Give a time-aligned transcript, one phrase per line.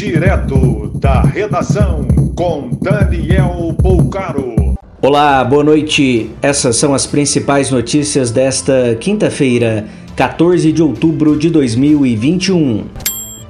[0.00, 4.74] Direto da redação com Daniel Poucaro.
[5.02, 6.30] Olá, boa noite.
[6.40, 9.84] Essas são as principais notícias desta quinta-feira,
[10.16, 12.86] 14 de outubro de 2021.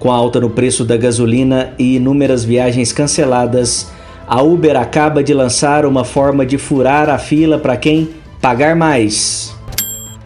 [0.00, 3.88] Com a alta no preço da gasolina e inúmeras viagens canceladas,
[4.26, 8.08] a Uber acaba de lançar uma forma de furar a fila para quem
[8.40, 9.54] pagar mais.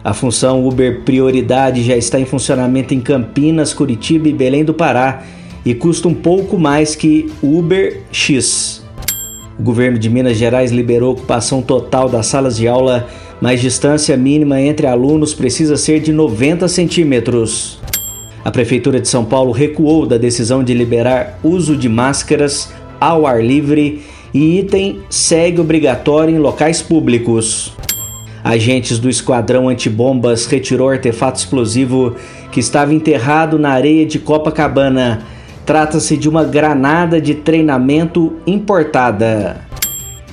[0.03, 5.21] A função Uber Prioridade já está em funcionamento em Campinas, Curitiba e Belém do Pará
[5.65, 8.83] e custa um pouco mais que Uber X.
[9.57, 13.07] O governo de Minas Gerais liberou ocupação total das salas de aula,
[13.41, 17.79] mas distância mínima entre alunos precisa ser de 90 centímetros.
[18.43, 23.43] A Prefeitura de São Paulo recuou da decisão de liberar uso de máscaras ao ar
[23.43, 24.03] livre
[24.33, 27.73] e item segue obrigatório em locais públicos.
[28.43, 32.15] Agentes do Esquadrão Antibombas retirou artefato explosivo
[32.51, 35.23] que estava enterrado na areia de Copacabana.
[35.65, 39.61] Trata-se de uma granada de treinamento importada.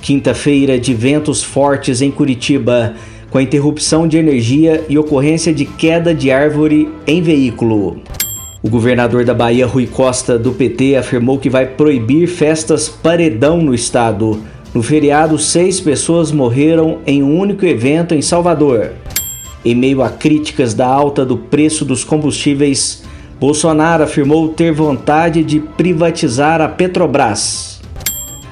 [0.03, 2.93] Quinta-feira de ventos fortes em Curitiba,
[3.31, 8.03] com interrupção de energia e ocorrência de queda de árvore em veículo.
[8.63, 13.75] O governador da Bahia, Rui Costa, do PT, afirmou que vai proibir festas paredão no
[13.75, 14.39] estado.
[14.75, 18.93] No feriado, seis pessoas morreram em um único evento em Salvador.
[19.65, 23.03] Em meio a críticas da alta do preço dos combustíveis,
[23.43, 27.81] Bolsonaro afirmou ter vontade de privatizar a Petrobras.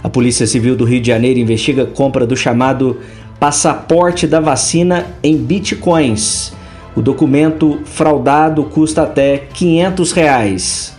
[0.03, 2.97] A Polícia Civil do Rio de Janeiro investiga a compra do chamado
[3.39, 6.53] passaporte da vacina em bitcoins
[6.97, 10.97] o documento fraudado custa até 500 reais.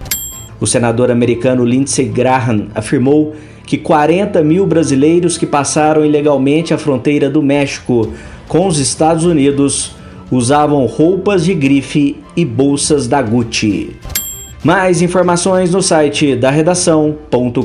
[0.58, 7.30] O senador americano Lindsey Graham afirmou que 40 mil brasileiros que passaram ilegalmente a fronteira
[7.30, 8.14] do México
[8.48, 10.00] com os Estados Unidos
[10.32, 13.96] usavam roupas de grife e bolsas da Gucci.
[14.64, 17.62] Mais informações no site da redação.com.br.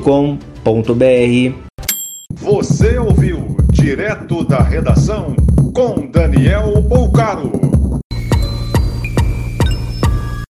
[2.34, 5.37] Você ouviu direto da redação
[5.72, 7.25] com Daniel Poucaro.